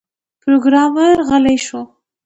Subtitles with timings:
[0.41, 1.81] پروګرامر غلی شو